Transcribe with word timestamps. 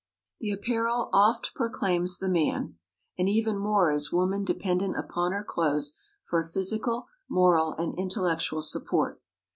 "The 0.39 0.49
apparel 0.49 1.11
oft 1.13 1.53
proclaims 1.53 2.17
the 2.17 2.27
man," 2.27 2.79
and 3.19 3.29
even 3.29 3.55
more 3.59 3.91
is 3.91 4.11
woman 4.11 4.43
dependent 4.43 4.97
upon 4.97 5.31
her 5.31 5.43
clothes 5.43 5.93
for 6.23 6.41
physical, 6.41 7.05
moral, 7.29 7.73
and 7.73 7.93
intellectual 7.99 8.63
support. 8.63 9.21